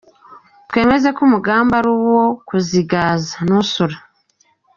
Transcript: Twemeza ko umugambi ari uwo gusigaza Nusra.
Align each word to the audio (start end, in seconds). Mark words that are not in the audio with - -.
Twemeza 0.69 1.07
ko 1.15 1.19
umugambi 1.27 1.73
ari 1.79 1.89
uwo 1.97 2.21
gusigaza 2.47 3.35
Nusra. 3.47 3.97